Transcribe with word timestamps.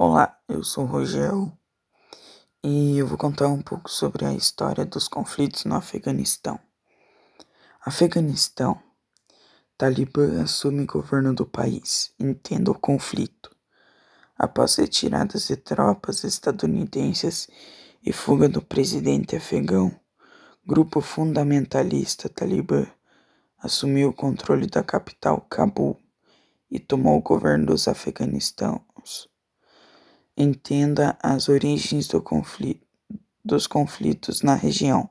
Olá, 0.00 0.38
eu 0.48 0.62
sou 0.62 0.84
o 0.84 0.86
Rogel 0.86 1.50
e 2.62 2.98
eu 2.98 3.04
vou 3.04 3.18
contar 3.18 3.48
um 3.48 3.60
pouco 3.60 3.90
sobre 3.90 4.24
a 4.24 4.32
história 4.32 4.86
dos 4.86 5.08
conflitos 5.08 5.64
no 5.64 5.74
Afeganistão. 5.74 6.56
Afeganistão, 7.84 8.80
Talibã 9.76 10.40
assume 10.40 10.86
governo 10.86 11.34
do 11.34 11.44
país, 11.44 12.14
entenda 12.16 12.70
o 12.70 12.78
conflito. 12.78 13.50
Após 14.38 14.76
retiradas 14.76 15.48
de 15.48 15.56
tropas 15.56 16.22
estadunidenses 16.22 17.48
e 18.00 18.12
fuga 18.12 18.48
do 18.48 18.62
presidente 18.62 19.34
afegão, 19.34 19.90
grupo 20.64 21.00
fundamentalista 21.00 22.28
Talibã 22.28 22.86
assumiu 23.58 24.10
o 24.10 24.14
controle 24.14 24.68
da 24.68 24.84
capital 24.84 25.40
Cabul 25.50 26.00
e 26.70 26.78
tomou 26.78 27.18
o 27.18 27.22
governo 27.22 27.66
dos 27.66 27.88
Afeganistãos 27.88 28.82
entenda 30.40 31.18
as 31.20 31.48
origens 31.48 32.06
do 32.06 32.22
conflito, 32.22 32.86
dos 33.44 33.66
conflitos 33.66 34.40
na 34.40 34.54
região. 34.54 35.10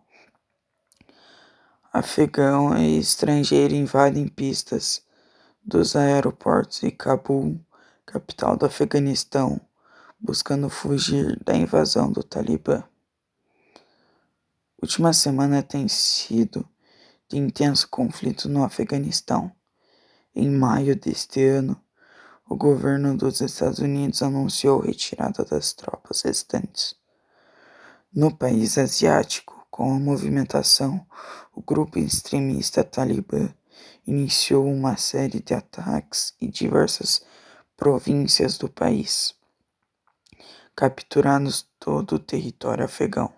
Afegão 1.91 2.77
e 2.77 2.97
estrangeiro 2.97 3.75
invadem 3.75 4.25
pistas 4.25 5.03
dos 5.61 5.97
aeroportos 5.97 6.79
de 6.79 6.91
Cabul, 6.91 7.59
capital 8.05 8.55
do 8.55 8.65
Afeganistão, 8.65 9.59
buscando 10.17 10.69
fugir 10.69 11.37
da 11.43 11.53
invasão 11.53 12.09
do 12.09 12.23
Talibã. 12.23 12.81
Última 14.81 15.11
semana 15.11 15.61
tem 15.61 15.89
sido 15.89 16.65
de 17.27 17.37
intenso 17.37 17.89
conflito 17.89 18.47
no 18.47 18.63
Afeganistão. 18.63 19.51
Em 20.33 20.49
maio 20.49 20.95
deste 20.95 21.43
ano, 21.43 21.77
o 22.49 22.55
governo 22.55 23.15
dos 23.17 23.41
Estados 23.41 23.79
Unidos 23.79 24.21
anunciou 24.21 24.79
retirada 24.79 25.43
das 25.43 25.73
tropas 25.73 26.21
restantes. 26.21 26.95
No 28.13 28.35
país 28.35 28.77
asiático, 28.77 29.67
com 29.69 29.93
a 29.93 29.99
movimentação, 29.99 31.05
o 31.53 31.61
grupo 31.61 31.99
extremista 31.99 32.83
Talibã 32.83 33.53
iniciou 34.05 34.65
uma 34.65 34.95
série 34.95 35.41
de 35.41 35.53
ataques 35.53 36.33
em 36.39 36.49
diversas 36.49 37.21
províncias 37.75 38.57
do 38.57 38.69
país, 38.69 39.35
capturando 40.73 41.51
todo 41.77 42.15
o 42.15 42.19
território 42.19 42.85
afegão. 42.85 43.31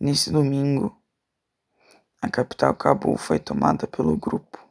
Nesse 0.00 0.30
domingo, 0.30 0.96
a 2.22 2.30
capital 2.30 2.74
Cabul 2.74 3.18
foi 3.18 3.38
tomada 3.38 3.86
pelo 3.86 4.16
grupo. 4.16 4.69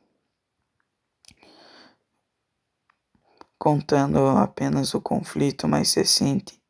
Contando 3.59 4.25
apenas 4.38 4.93
o 4.93 5.02
conflito 5.02 5.67
mais 5.67 5.93
recente, 5.93 6.63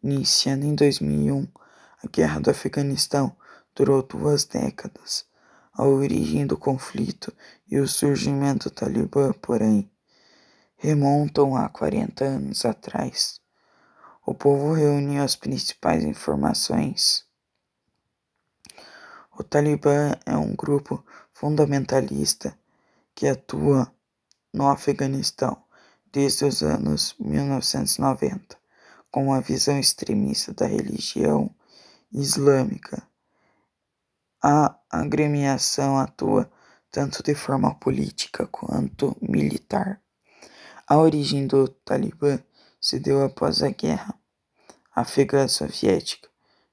iniciando 0.00 0.64
em 0.64 0.76
2001, 0.76 1.48
a 2.04 2.06
Guerra 2.06 2.38
do 2.38 2.50
Afeganistão 2.50 3.36
durou 3.74 4.00
duas 4.00 4.44
décadas. 4.44 5.26
A 5.72 5.84
origem 5.84 6.46
do 6.46 6.56
conflito 6.56 7.34
e 7.68 7.78
o 7.78 7.88
surgimento 7.88 8.70
do 8.70 8.74
Talibã, 8.74 9.32
porém, 9.32 9.90
remontam 10.76 11.56
a 11.56 11.68
40 11.68 12.24
anos 12.24 12.64
atrás. 12.64 13.40
O 14.24 14.32
povo 14.32 14.72
reuniu 14.72 15.24
as 15.24 15.34
principais 15.34 16.04
informações. 16.04 17.26
O 19.36 19.42
Talibã 19.42 20.16
é 20.24 20.36
um 20.36 20.54
grupo 20.54 21.04
fundamentalista 21.32 22.56
que 23.14 23.26
atua 23.26 23.92
no 24.52 24.68
Afeganistão 24.68 25.65
desde 26.12 26.44
os 26.44 26.62
anos 26.62 27.14
1990, 27.18 28.56
com 29.10 29.26
uma 29.26 29.40
visão 29.40 29.78
extremista 29.78 30.52
da 30.52 30.66
religião 30.66 31.50
islâmica. 32.12 33.02
A 34.42 34.78
agremiação 34.90 35.98
atua 35.98 36.50
tanto 36.90 37.22
de 37.22 37.34
forma 37.34 37.74
política 37.74 38.46
quanto 38.46 39.16
militar. 39.20 40.00
A 40.88 40.96
origem 40.98 41.46
do 41.46 41.68
Talibã 41.68 42.38
se 42.80 42.98
deu 42.98 43.22
após 43.24 43.62
a 43.62 43.68
Guerra 43.70 44.14
Afegã 44.94 45.46
Soviética, 45.48 46.28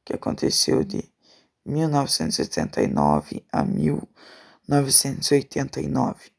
que 0.05 0.13
aconteceu 0.13 0.83
de 0.83 1.11
1979 1.65 3.45
a 3.51 3.63
1989. 3.63 6.31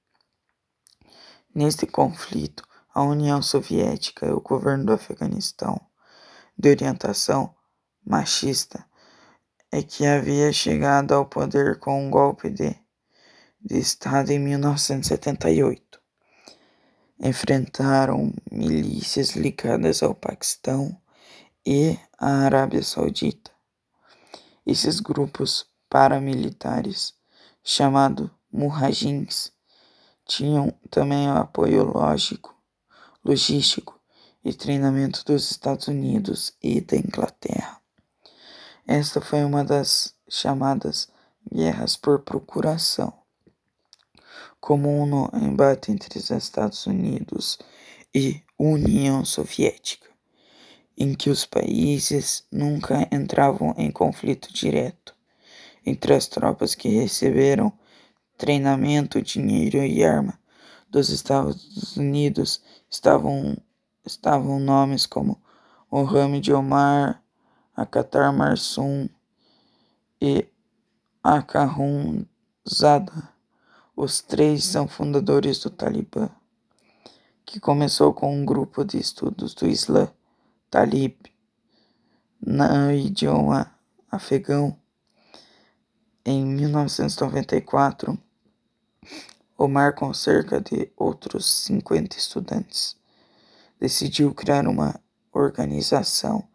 Neste 1.54 1.86
conflito, 1.86 2.66
a 2.94 3.02
União 3.02 3.42
Soviética 3.42 4.24
e 4.24 4.30
o 4.30 4.40
governo 4.40 4.84
do 4.84 4.92
Afeganistão, 4.92 5.80
de 6.56 6.70
orientação 6.70 7.52
machista, 8.06 8.86
é 9.72 9.82
que 9.82 10.06
havia 10.06 10.52
chegado 10.52 11.12
ao 11.12 11.26
poder 11.26 11.80
com 11.80 12.06
um 12.06 12.08
golpe 12.08 12.48
de, 12.48 12.72
de 13.60 13.78
Estado 13.80 14.30
em 14.30 14.38
1978. 14.38 16.00
Enfrentaram 17.18 18.32
milícias 18.52 19.30
ligadas 19.30 20.00
ao 20.00 20.14
Paquistão 20.14 20.96
e 21.66 21.98
à 22.16 22.44
Arábia 22.44 22.82
Saudita. 22.84 23.50
Esses 24.64 25.00
grupos 25.00 25.66
paramilitares, 25.90 27.12
chamados 27.64 28.30
Mujahidins, 28.52 29.50
tinham 30.24 30.72
também 30.90 31.28
o 31.28 31.36
apoio 31.36 31.82
lógico 31.82 32.53
logístico 33.24 33.98
e 34.44 34.52
treinamento 34.52 35.24
dos 35.24 35.50
Estados 35.50 35.88
Unidos 35.88 36.52
e 36.62 36.80
da 36.80 36.96
Inglaterra. 36.96 37.80
Esta 38.86 39.20
foi 39.20 39.42
uma 39.42 39.64
das 39.64 40.14
chamadas 40.28 41.08
guerras 41.50 41.96
por 41.96 42.20
procuração, 42.20 43.12
comum 44.60 45.06
no 45.06 45.30
embate 45.34 45.90
entre 45.90 46.18
os 46.18 46.30
Estados 46.30 46.86
Unidos 46.86 47.58
e 48.14 48.42
União 48.58 49.24
Soviética, 49.24 50.08
em 50.96 51.14
que 51.14 51.30
os 51.30 51.46
países 51.46 52.44
nunca 52.52 53.08
entravam 53.10 53.74
em 53.78 53.90
conflito 53.90 54.52
direto 54.52 55.14
entre 55.86 56.14
as 56.14 56.26
tropas 56.26 56.74
que 56.74 56.88
receberam 56.88 57.72
treinamento, 58.36 59.20
dinheiro 59.22 59.78
e 59.78 60.04
arma 60.04 60.38
dos 60.94 61.08
Estados 61.08 61.96
Unidos 61.96 62.62
estavam, 62.88 63.56
estavam 64.06 64.60
nomes 64.60 65.06
como 65.06 65.42
Mohamed 65.90 66.52
Omar, 66.52 67.20
Akatar 67.74 68.32
Marsum 68.32 69.08
e 70.20 70.46
Akarun 71.20 72.24
Zada. 72.68 73.28
Os 73.96 74.22
três 74.22 74.62
são 74.62 74.86
fundadores 74.86 75.58
do 75.58 75.68
Talibã, 75.68 76.30
que 77.44 77.58
começou 77.58 78.14
com 78.14 78.32
um 78.32 78.44
grupo 78.44 78.84
de 78.84 78.96
estudos 78.96 79.52
do 79.52 79.66
Islã 79.66 80.08
Talib 80.70 81.16
no 82.40 82.92
idioma 82.92 83.74
afegão 84.08 84.78
em 86.24 86.46
1994 86.46 88.16
Omar, 89.64 89.94
com 89.94 90.12
cerca 90.12 90.60
de 90.60 90.90
outros 90.96 91.64
50 91.64 92.16
estudantes, 92.16 92.96
decidiu 93.80 94.34
criar 94.34 94.66
uma 94.66 95.00
organização 95.32 96.46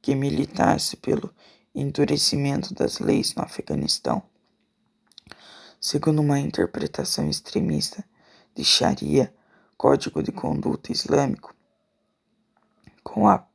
que 0.00 0.14
militasse 0.14 0.96
pelo 0.96 1.34
endurecimento 1.74 2.74
das 2.74 2.98
leis 2.98 3.34
no 3.34 3.42
Afeganistão. 3.42 4.22
Segundo 5.80 6.20
uma 6.20 6.38
interpretação 6.38 7.28
extremista 7.28 8.04
de 8.54 8.64
Sharia, 8.64 9.32
Código 9.76 10.22
de 10.22 10.32
Conduta 10.32 10.90
Islâmico, 10.90 11.54
com, 13.02 13.28
a, 13.28 13.46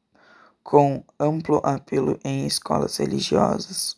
com 0.64 1.04
amplo 1.20 1.62
apelo 1.64 2.20
em 2.24 2.46
escolas 2.48 2.98
religiosas 2.98 3.98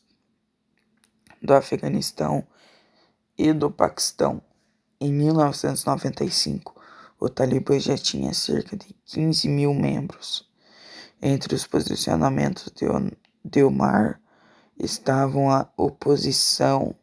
do 1.41 1.53
Afeganistão 1.53 2.45
e 3.37 3.53
do 3.53 3.69
Paquistão. 3.69 4.41
Em 4.99 5.11
1995, 5.11 6.73
o 7.19 7.27
Talibã 7.27 7.77
já 7.77 7.97
tinha 7.97 8.33
cerca 8.33 8.77
de 8.77 8.95
15 9.05 9.49
mil 9.49 9.73
membros. 9.73 10.49
Entre 11.21 11.53
os 11.53 11.67
posicionamentos 11.67 12.71
de 13.43 13.61
Omar 13.61 14.21
estavam 14.79 15.51
a 15.51 15.67
oposição 15.75 16.95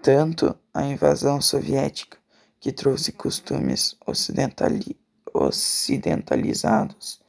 tanto 0.00 0.58
à 0.72 0.82
invasão 0.84 1.42
soviética, 1.42 2.16
que 2.58 2.72
trouxe 2.72 3.12
costumes 3.12 3.94
ocidentali 4.06 4.98
ocidentalizados 5.34 7.20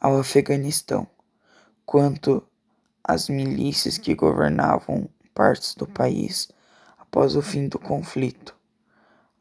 ao 0.00 0.18
Afeganistão, 0.18 1.06
quanto 1.86 2.42
às 3.04 3.28
milícias 3.28 3.98
que 3.98 4.16
governavam 4.16 5.08
partes 5.32 5.74
do 5.74 5.86
país 5.86 6.48
após 6.98 7.36
o 7.36 7.42
fim 7.42 7.68
do 7.68 7.78
conflito. 7.78 8.59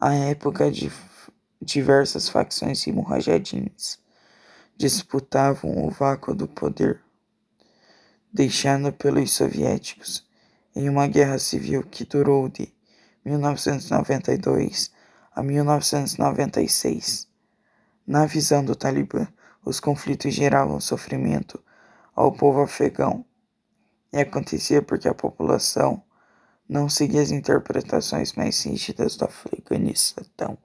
À 0.01 0.13
época, 0.13 0.71
de 0.71 0.89
diversas 1.61 2.29
facções 2.29 2.87
e 2.87 2.91
mujahidins 2.93 3.99
disputavam 4.77 5.85
o 5.85 5.89
vácuo 5.89 6.33
do 6.33 6.47
poder, 6.47 7.01
deixado 8.31 8.93
pelos 8.93 9.33
soviéticos 9.33 10.25
em 10.73 10.87
uma 10.87 11.05
guerra 11.05 11.37
civil 11.37 11.83
que 11.83 12.05
durou 12.05 12.47
de 12.47 12.73
1992 13.25 14.89
a 15.35 15.43
1996. 15.43 17.27
Na 18.07 18.25
visão 18.25 18.63
do 18.63 18.77
Talibã, 18.77 19.27
os 19.65 19.81
conflitos 19.81 20.33
geravam 20.33 20.79
sofrimento 20.79 21.61
ao 22.15 22.31
povo 22.31 22.61
afegão 22.61 23.25
e 24.13 24.17
acontecia 24.17 24.81
porque 24.81 25.09
a 25.09 25.13
população 25.13 26.01
não 26.69 26.88
seguia 26.88 27.21
as 27.21 27.31
interpretações 27.31 28.33
mais 28.33 28.63
rígidas 28.63 29.16
do 29.18 29.25
Afeganistão. 29.25 30.57